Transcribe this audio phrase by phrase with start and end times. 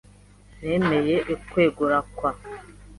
[0.67, 2.31] Nemeye ukwegura kwa.